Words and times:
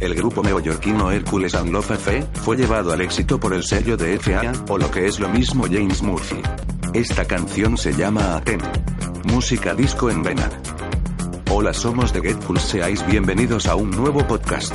El 0.00 0.14
grupo 0.14 0.42
neoyorquino 0.42 1.10
Hercules 1.10 1.54
and 1.54 1.70
Love 1.70 1.92
F 1.92 2.26
fue 2.42 2.56
llevado 2.56 2.92
al 2.92 3.00
éxito 3.00 3.38
por 3.38 3.54
el 3.54 3.62
sello 3.62 3.96
de 3.96 4.18
FA, 4.18 4.52
o 4.68 4.78
lo 4.78 4.90
que 4.90 5.06
es 5.06 5.20
lo 5.20 5.28
mismo 5.28 5.64
James 5.64 6.02
Murphy. 6.02 6.40
Esta 6.92 7.24
canción 7.24 7.76
se 7.76 7.92
llama 7.92 8.36
Aten. 8.36 8.60
Música 9.24 9.74
disco 9.74 10.10
en 10.10 10.22
vena. 10.22 10.50
Hola 11.50 11.72
somos 11.72 12.12
de 12.12 12.20
Get 12.20 12.58
seáis 12.58 13.06
bienvenidos 13.06 13.66
a 13.66 13.76
un 13.76 13.90
nuevo 13.90 14.26
podcast. 14.26 14.74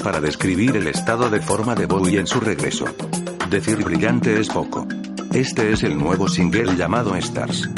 Para 0.00 0.20
describir 0.20 0.76
el 0.76 0.86
estado 0.86 1.30
de 1.30 1.40
forma 1.40 1.74
de 1.74 1.86
Bowie 1.86 2.18
en 2.18 2.26
su 2.26 2.40
regreso. 2.40 2.86
Decir 3.50 3.82
brillante 3.84 4.40
es 4.40 4.48
poco. 4.48 4.86
Este 5.32 5.72
es 5.72 5.82
el 5.82 5.98
nuevo 5.98 6.28
single 6.28 6.76
llamado 6.76 7.14
Stars. 7.16 7.68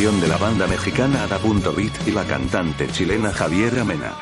de 0.00 0.28
la 0.28 0.38
banda 0.38 0.66
mexicana 0.66 1.24
Ada.bit 1.24 1.92
y 2.06 2.12
la 2.12 2.24
cantante 2.24 2.88
chilena 2.88 3.34
Javiera 3.34 3.84
Mena. 3.84 4.14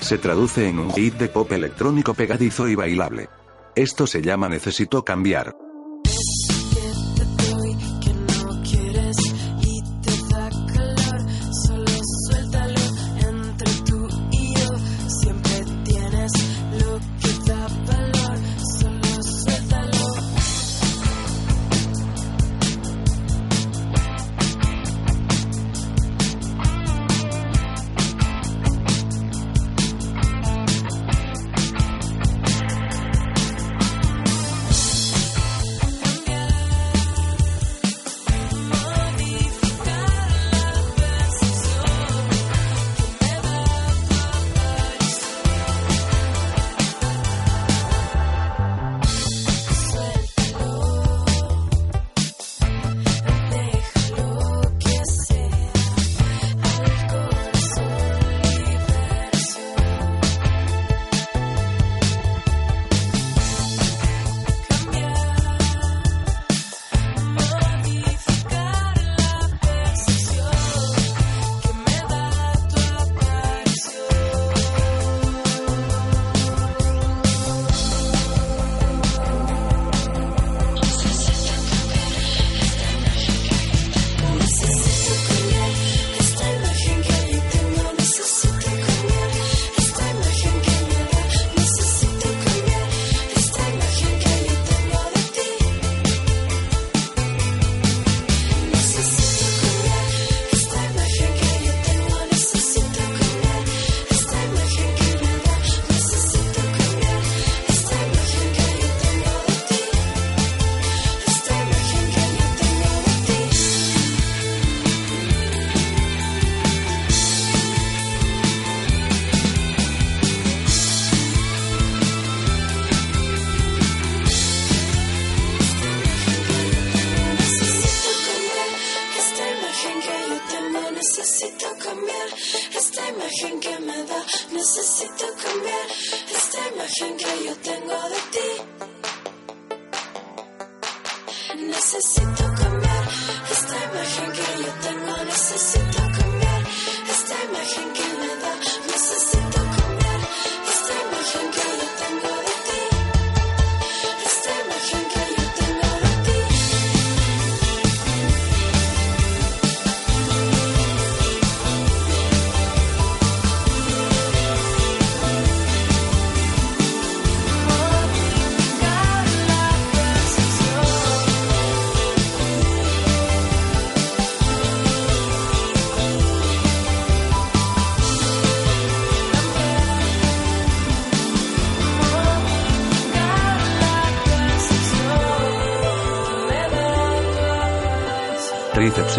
Se 0.00 0.16
traduce 0.16 0.66
en 0.66 0.78
un 0.78 0.90
hit 0.92 1.12
de 1.18 1.28
pop 1.28 1.52
electrónico 1.52 2.14
pegadizo 2.14 2.66
y 2.68 2.74
bailable. 2.74 3.28
Esto 3.74 4.06
se 4.06 4.22
llama 4.22 4.48
Necesito 4.48 5.04
cambiar. 5.04 5.65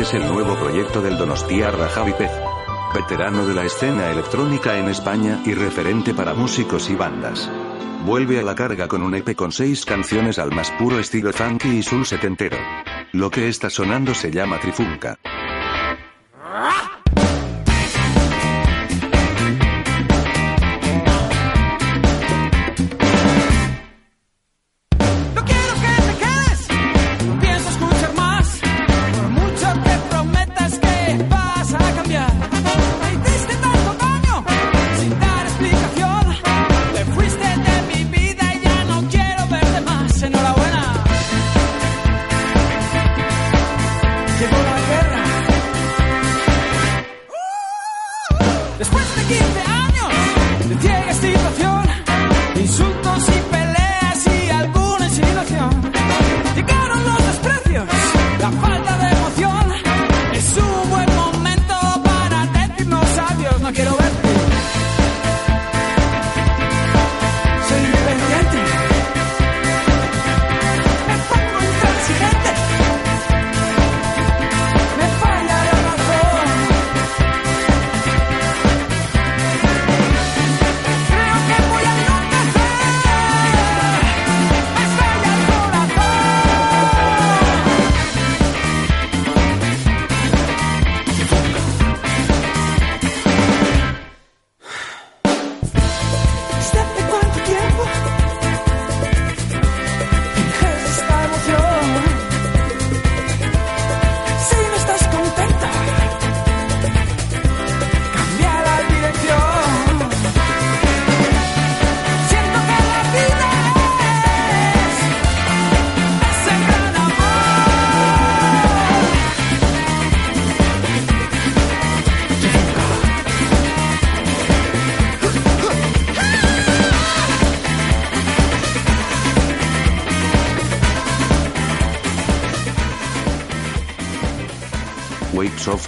es 0.07 0.13
el 0.13 0.27
nuevo 0.27 0.55
proyecto 0.55 1.01
del 1.01 1.17
donostiarra 1.17 1.89
Javi 1.89 2.13
Pez. 2.13 2.31
Veterano 2.93 3.45
de 3.45 3.53
la 3.53 3.65
escena 3.65 4.09
electrónica 4.09 4.77
en 4.77 4.87
España 4.87 5.41
y 5.45 5.53
referente 5.53 6.13
para 6.13 6.33
músicos 6.33 6.89
y 6.89 6.95
bandas. 6.95 7.49
Vuelve 8.05 8.39
a 8.39 8.43
la 8.43 8.55
carga 8.55 8.87
con 8.87 9.01
un 9.01 9.15
EP 9.15 9.35
con 9.35 9.51
seis 9.51 9.85
canciones 9.85 10.39
al 10.39 10.53
más 10.53 10.71
puro 10.71 10.99
estilo 10.99 11.33
funky 11.33 11.79
y 11.79 11.83
soul 11.83 12.05
setentero. 12.05 12.57
Lo 13.11 13.29
que 13.29 13.49
está 13.49 13.69
sonando 13.69 14.13
se 14.13 14.31
llama 14.31 14.59
Trifunca. 14.59 15.19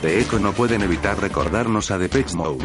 The 0.01 0.21
Echo 0.21 0.39
no 0.39 0.53
pueden 0.53 0.81
evitar 0.81 1.19
recordarnos 1.19 1.91
a 1.91 1.97
Depeche 1.97 2.33
Mode. 2.33 2.63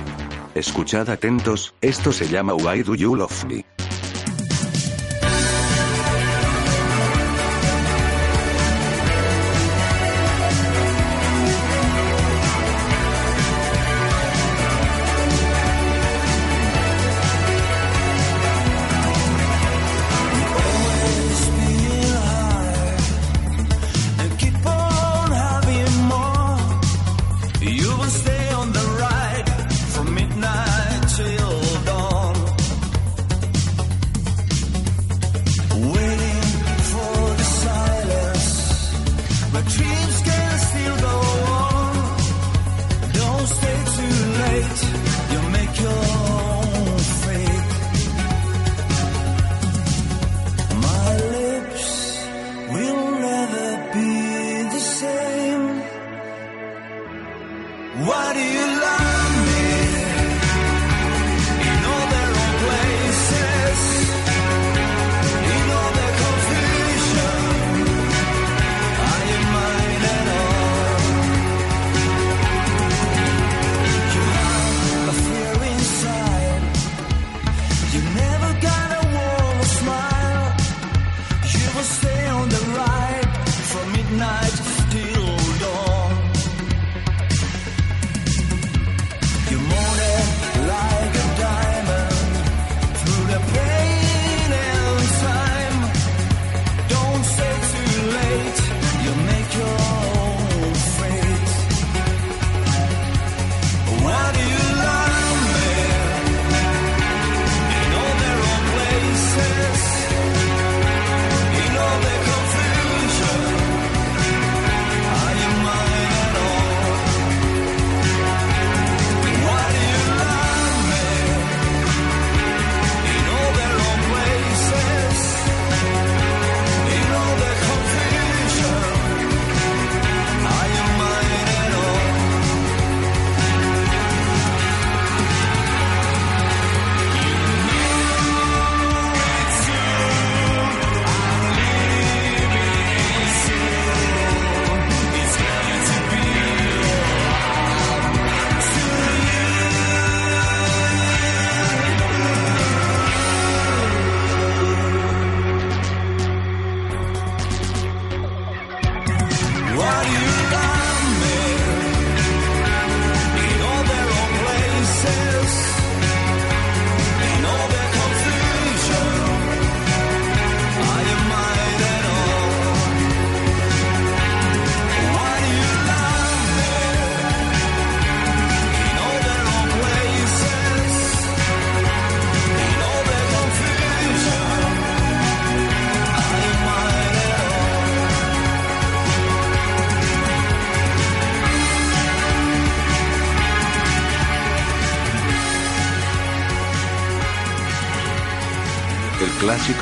Escuchad 0.55 1.11
atentos, 1.11 1.75
esto 1.81 2.12
se 2.12 2.29
llama 2.29 2.55
Why 2.55 2.85
Do 2.85 2.95
You 2.95 3.17
Love 3.17 3.45
Me. 3.47 3.74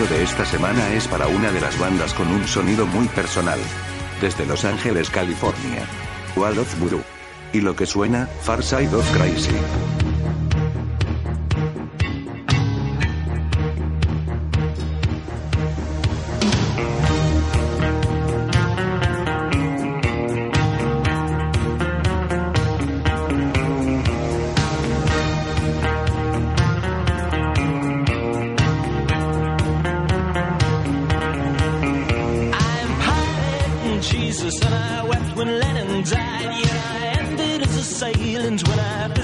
De 0.06 0.22
esta 0.22 0.44
semana 0.44 0.92
es 0.94 1.06
para 1.06 1.26
una 1.26 1.52
de 1.52 1.60
las 1.60 1.78
bandas 1.78 2.12
con 2.14 2.26
un 2.28 2.46
sonido 2.46 2.86
muy 2.86 3.06
personal. 3.08 3.58
Desde 4.20 4.46
Los 4.46 4.64
Ángeles, 4.64 5.10
California. 5.10 5.86
Wall 6.34 6.58
of 6.58 6.78
Voodoo. 6.78 7.02
Y 7.52 7.60
lo 7.60 7.76
que 7.76 7.86
suena, 7.86 8.26
Far 8.42 8.62
Side 8.62 8.94
of 8.94 9.10
Crazy. 9.12 9.91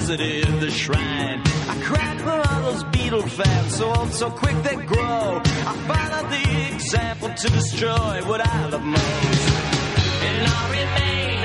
Visited 0.09 0.59
the 0.59 0.71
shrine. 0.71 1.43
I 1.67 1.79
cried 1.83 2.19
for 2.21 2.31
all 2.31 2.71
those 2.71 2.83
beetle 2.85 3.21
fans, 3.21 3.75
so 3.75 3.93
old, 3.93 4.11
so 4.11 4.31
quick 4.31 4.55
they 4.63 4.75
grow. 4.75 5.41
I 5.45 5.73
followed 5.87 6.31
the 6.31 6.73
example 6.73 7.29
to 7.29 7.49
destroy 7.49 8.21
what 8.25 8.41
I 8.41 8.69
love 8.69 8.83
most. 8.83 9.49
And 10.27 10.47
I 10.47 10.61
remain 10.79 11.38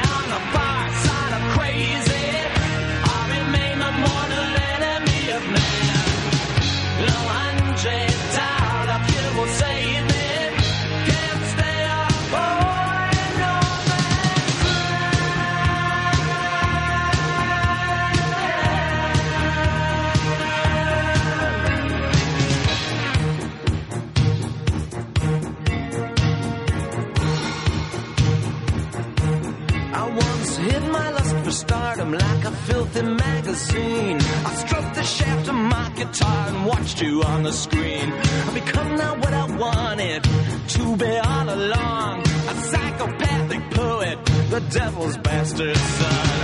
filthy 32.74 33.02
magazine. 33.02 34.18
I 34.50 34.52
stroked 34.64 34.94
the 34.96 35.04
shaft 35.04 35.48
of 35.48 35.54
my 35.54 35.92
guitar 35.94 36.48
and 36.48 36.66
watched 36.66 37.00
you 37.00 37.22
on 37.22 37.44
the 37.44 37.52
screen. 37.52 38.06
I've 38.46 38.54
become 38.54 38.96
now 38.96 39.14
what 39.22 39.32
I 39.32 39.46
wanted 39.64 40.24
to 40.76 40.96
be 40.96 41.12
all 41.32 41.48
along. 41.60 42.14
A 42.52 42.54
psychopathic 42.70 43.62
poet, 43.70 44.16
the 44.50 44.60
devil's 44.78 45.16
bastard 45.18 45.76
son. 45.76 46.43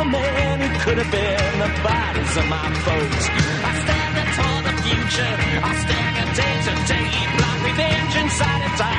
Other 0.00 0.08
men 0.08 0.60
who 0.60 0.78
could 0.80 0.96
have 0.96 1.10
been 1.12 1.58
the 1.60 1.82
bodies 1.84 2.36
of 2.38 2.48
my 2.48 2.72
folks. 2.86 3.24
I 3.68 3.72
stand 3.84 4.16
toward 4.36 4.64
the 4.64 4.74
future. 4.80 5.34
I 5.60 5.72
stand 5.84 6.14
a 6.16 6.26
day 6.40 6.56
to 6.64 6.72
day. 6.88 7.10
Black 7.36 7.58
revenge 7.68 8.16
inside 8.16 8.78
darkness. 8.78 8.89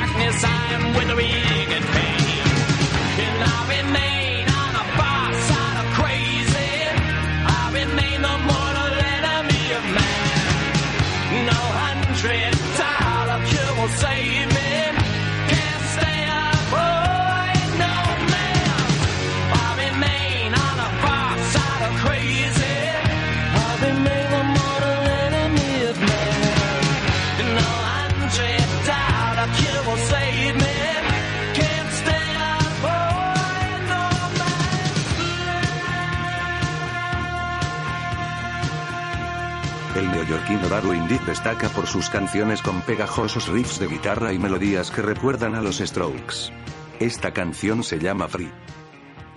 Neoyorquino 40.52 40.68
Darwin 40.68 41.08
Deep 41.08 41.24
destaca 41.24 41.68
por 41.70 41.86
sus 41.86 42.10
canciones 42.10 42.60
con 42.60 42.82
pegajosos 42.82 43.48
riffs 43.48 43.78
de 43.78 43.86
guitarra 43.86 44.32
y 44.32 44.38
melodías 44.38 44.90
que 44.90 45.00
recuerdan 45.00 45.54
a 45.54 45.62
los 45.62 45.78
Strokes. 45.78 46.52
Esta 47.00 47.32
canción 47.32 47.82
se 47.82 47.98
llama 47.98 48.28
Free. 48.28 48.50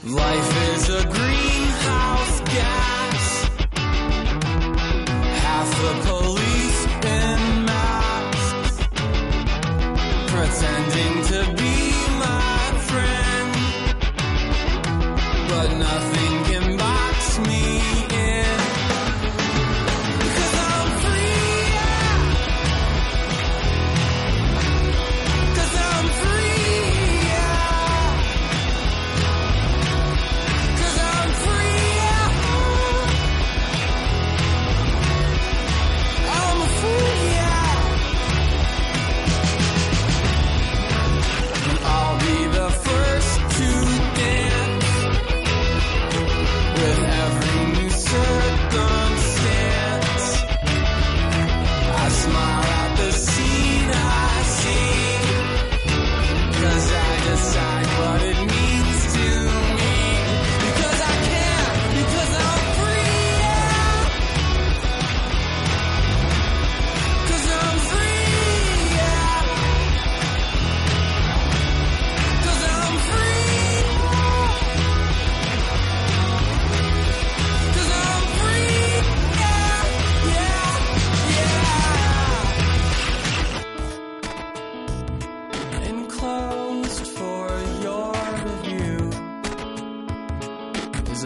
Life 0.03 0.75
is 0.75 0.89
a 0.89 1.03
greenhouse 1.07 2.41
gas. 2.53 3.49
Half 5.41 5.73
police 6.05 6.87
pretending 10.27 11.23
to 11.23 11.39
be 11.55 11.91
my 12.19 12.73
friend, 12.89 13.55
but 15.49 15.77
nothing 15.77 16.34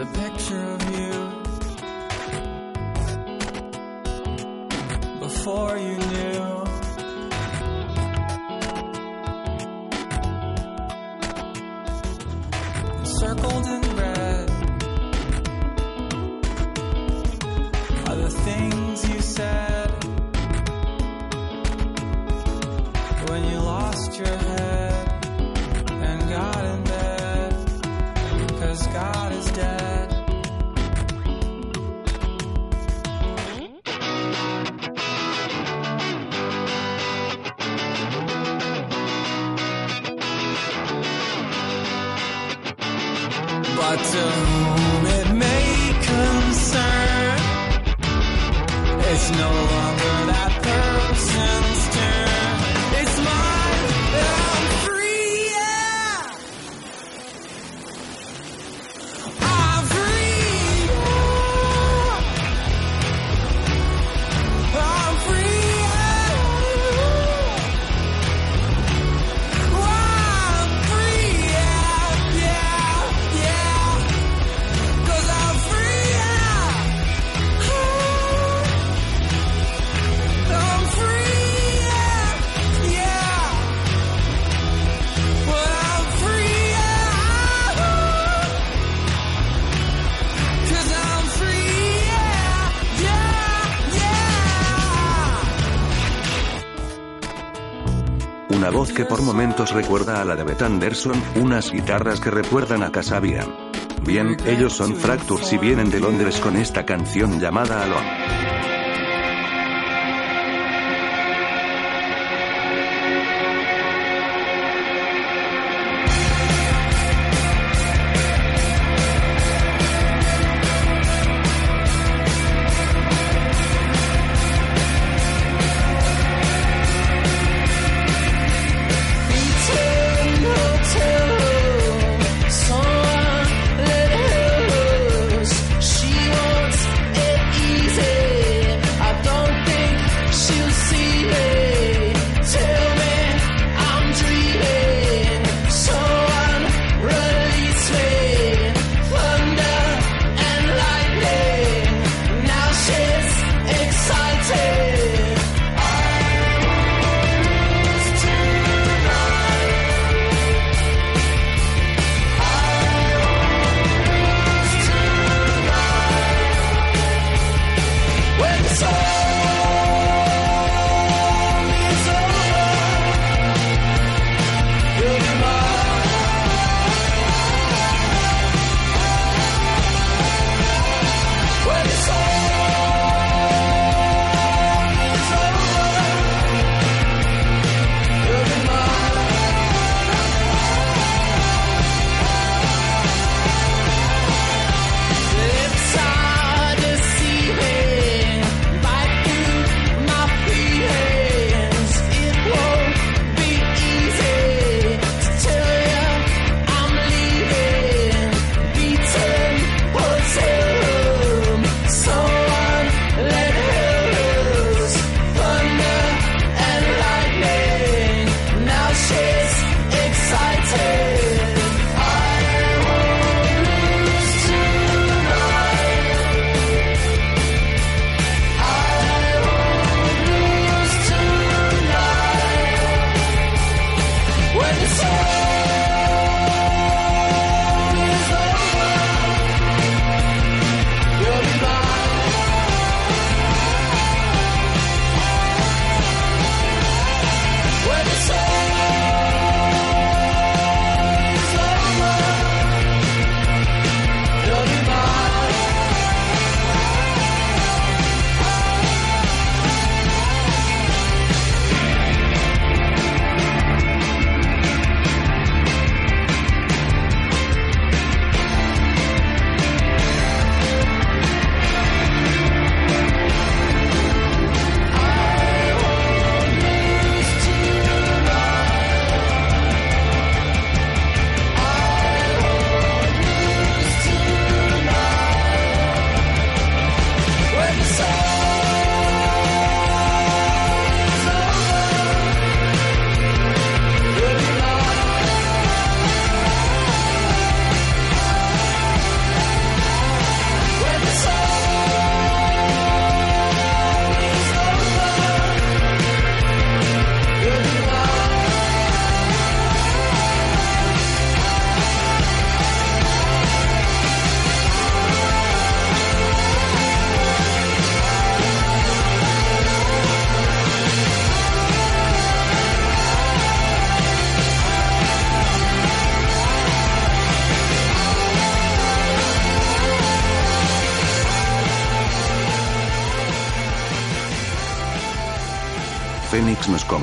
a 0.00 0.06
picture 0.06 0.62
of 0.62 0.82
you 0.98 1.12
before 5.20 5.76
you 5.76 5.99
por 99.04 99.22
momentos 99.22 99.72
recuerda 99.72 100.20
a 100.20 100.24
la 100.24 100.36
de 100.36 100.44
Beth 100.44 100.62
Anderson, 100.62 101.22
unas 101.36 101.70
guitarras 101.70 102.20
que 102.20 102.30
recuerdan 102.30 102.82
a 102.82 102.90
Casabian. 102.90 103.54
Bien, 104.02 104.36
ellos 104.46 104.72
son 104.72 104.96
Fractures 104.96 105.52
y 105.52 105.58
vienen 105.58 105.90
de 105.90 106.00
Londres 106.00 106.40
con 106.40 106.56
esta 106.56 106.84
canción 106.84 107.38
llamada 107.38 107.82
Alone. 107.82 108.19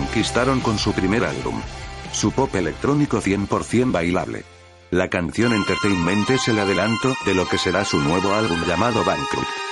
conquistaron 0.07 0.61
con 0.61 0.77
su 0.77 0.93
primer 0.93 1.25
álbum. 1.25 1.61
Su 2.13 2.31
pop 2.31 2.55
electrónico 2.55 3.21
100% 3.21 3.91
bailable. 3.91 4.45
La 4.89 5.09
canción 5.09 5.53
Entertainment 5.53 6.29
es 6.29 6.47
el 6.47 6.59
adelanto 6.59 7.13
de 7.25 7.33
lo 7.33 7.45
que 7.47 7.57
será 7.57 7.83
su 7.83 7.99
nuevo 7.99 8.33
álbum 8.33 8.63
llamado 8.65 9.03
Bankrupt. 9.03 9.66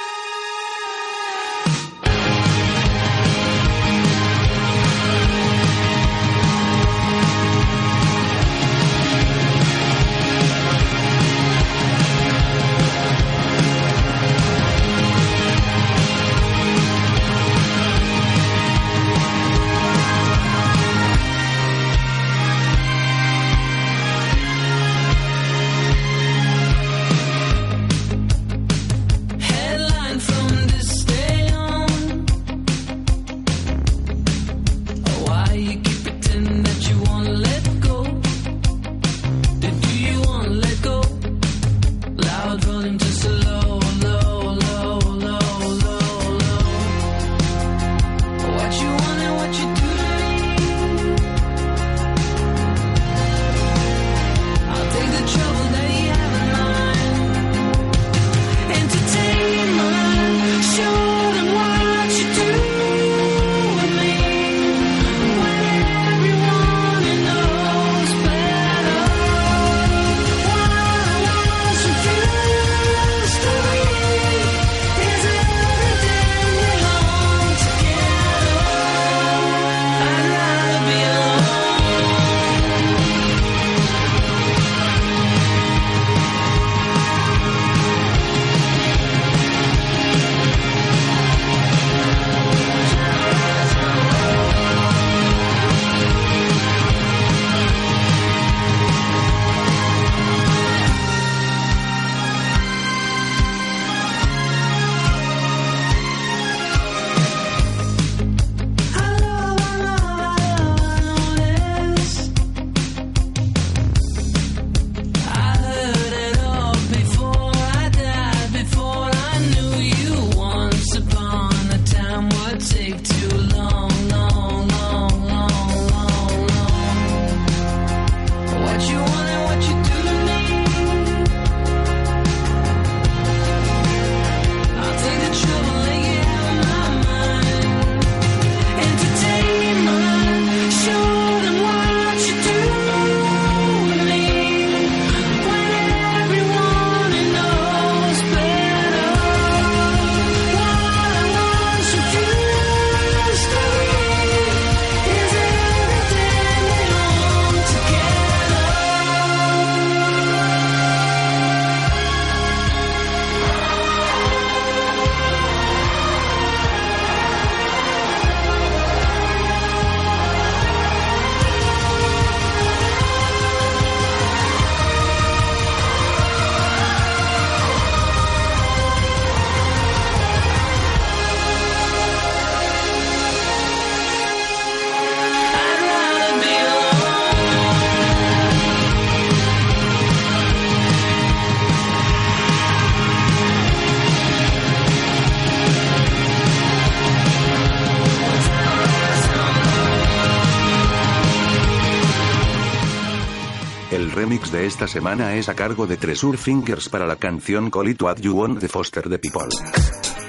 esta 204.86 205.00
semana 205.00 205.34
es 205.34 205.50
a 205.50 205.56
cargo 205.56 205.88
de 205.88 205.98
Treasure 205.98 206.38
Fingers 206.38 206.90
para 206.90 207.08
la 207.08 207.16
canción 207.16 207.72
Call 207.72 207.90
It 207.90 208.02
What 208.04 208.18
You 208.18 208.34
Want 208.34 208.60
de 208.60 208.68
Foster 208.68 209.10
the 209.10 209.18
People. 209.18 210.25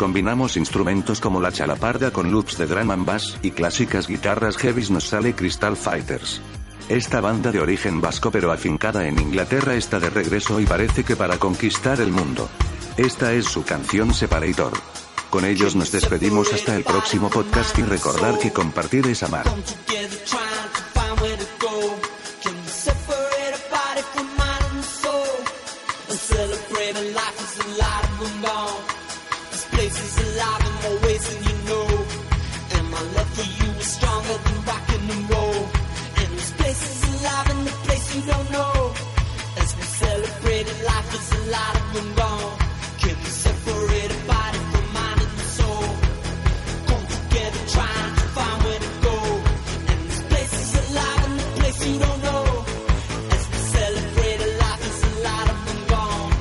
Combinamos 0.00 0.56
instrumentos 0.56 1.20
como 1.20 1.42
la 1.42 1.52
chalaparda 1.52 2.10
con 2.10 2.30
loops 2.30 2.56
de 2.56 2.64
drum 2.64 2.90
and 2.90 3.04
bass 3.04 3.36
y 3.42 3.50
clásicas 3.50 4.08
guitarras 4.08 4.56
heavies 4.56 4.90
nos 4.90 5.04
sale 5.04 5.34
Crystal 5.34 5.76
Fighters. 5.76 6.40
Esta 6.88 7.20
banda 7.20 7.52
de 7.52 7.60
origen 7.60 8.00
vasco 8.00 8.30
pero 8.30 8.50
afincada 8.50 9.06
en 9.06 9.20
Inglaterra 9.20 9.74
está 9.74 10.00
de 10.00 10.08
regreso 10.08 10.58
y 10.58 10.64
parece 10.64 11.04
que 11.04 11.16
para 11.16 11.36
conquistar 11.36 12.00
el 12.00 12.12
mundo. 12.12 12.48
Esta 12.96 13.34
es 13.34 13.44
su 13.44 13.62
canción 13.62 14.14
Separator. 14.14 14.72
Con 15.28 15.44
ellos 15.44 15.76
nos 15.76 15.92
despedimos 15.92 16.50
hasta 16.54 16.76
el 16.76 16.82
próximo 16.82 17.28
podcast 17.28 17.78
y 17.78 17.82
recordar 17.82 18.38
que 18.38 18.54
compartir 18.54 19.06
es 19.06 19.22
amar. 19.22 19.44
As 39.56 39.76
we 39.76 39.82
celebrate 39.82 40.66
life 40.84 41.14
as 41.14 41.32
a 41.32 41.50
lot 41.50 41.76
of 41.80 41.94
them 41.94 42.14
gone. 42.14 42.58
Can 42.98 43.16
we 43.18 43.30
separate 43.30 44.10
a 44.10 44.20
body 44.26 44.58
from 44.70 44.86
mind 44.92 45.20
and 45.20 45.40
soul? 45.58 45.86
Come 46.88 47.06
together 47.16 47.62
trying 47.74 48.14
to 48.20 48.26
find 48.36 48.62
where 48.64 48.80
to 48.86 48.92
go. 49.08 49.16
And 49.90 49.98
this 50.08 50.22
place 50.30 50.52
is 50.62 50.90
alive 50.90 51.24
in 51.26 51.36
the 51.36 51.48
place 51.58 51.86
you 51.86 51.98
don't 51.98 52.22
know. 52.22 52.44
As 53.34 53.42
we 53.50 53.58
celebrate 53.76 54.40
life, 54.62 54.80
there's 54.84 55.02
a 55.10 55.14
lot 55.28 55.46
of 55.54 55.58
them 55.66 55.80
gone. 55.94 56.32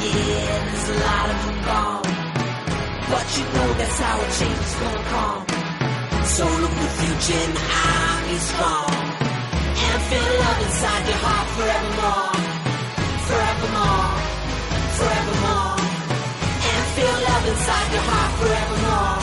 Yeah, 0.00 0.56
there's 0.66 0.88
a 0.88 0.98
lot 1.08 1.26
of 1.32 1.38
them 1.46 1.58
gone. 1.70 2.04
But 3.12 3.26
you 3.36 3.44
know 3.54 3.68
that's 3.80 3.98
how 3.98 4.16
a 4.20 4.28
change 4.38 4.62
is 4.68 4.74
gonna 4.80 5.04
come. 5.14 5.42
So 6.36 6.44
look 6.62 6.74
the 6.84 6.90
future 6.98 7.40
in 7.44 7.52
the 7.54 7.60
eye, 7.60 8.38
strong. 8.38 9.09
Feel 10.10 10.32
love 10.42 10.60
inside 10.66 11.06
your 11.06 11.20
heart 11.22 11.46
forevermore. 11.54 12.34
Forevermore. 13.28 14.10
Forevermore. 14.98 15.78
And 16.70 16.84
feel 16.96 17.16
love 17.28 17.44
inside 17.52 17.88
your 17.94 18.04
heart 18.10 18.32
forevermore. 18.40 19.18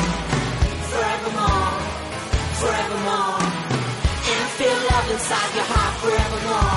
Forevermore. 0.92 1.72
Forevermore. 2.62 3.40
And 4.32 4.48
feel 4.58 4.80
love 4.92 5.08
inside 5.12 5.52
your 5.60 5.68
heart 5.74 5.94
forevermore. 6.00 6.77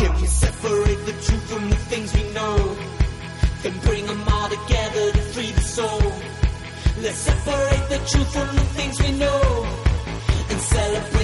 Can 0.00 0.14
we 0.18 0.26
separate 0.26 1.04
the 1.04 1.12
truth 1.12 1.50
from 1.50 1.68
the 1.68 1.76
things 1.76 2.14
we 2.14 2.22
know? 2.32 2.56
Then 3.62 3.78
bring 3.80 4.06
them 4.06 4.22
all 4.32 4.48
together 4.48 5.12
to 5.12 5.20
free 5.34 5.50
the 5.52 5.60
soul. 5.60 6.00
Let's 7.02 7.18
separate 7.18 7.86
the 7.90 7.98
truth 8.08 8.32
from 8.32 8.56
the 8.56 8.64
things 8.76 8.98
we 8.98 9.12
know. 9.12 9.42
And 10.48 10.58
celebrate 10.58 11.19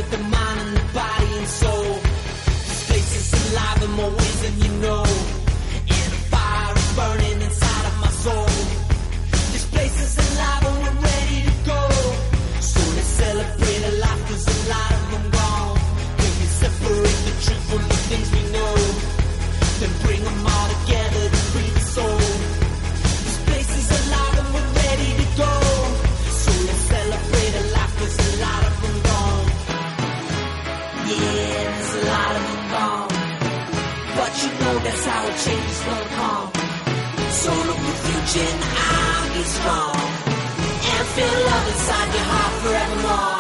the 38.34 38.42
eye, 38.42 39.30
be 39.34 39.42
strong. 39.44 39.96
And 40.92 41.06
feel 41.14 41.36
love 41.46 41.66
inside 41.72 42.08
your 42.16 42.26
heart 42.30 42.52
forevermore. 42.62 43.38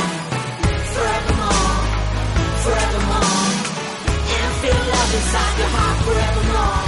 Forevermore. 0.94 1.78
Forevermore. 2.62 3.46
And 4.36 4.52
feel 4.62 4.82
love 4.94 5.14
inside 5.18 5.54
your 5.58 5.70
heart 5.74 5.96
forevermore. 6.06 6.85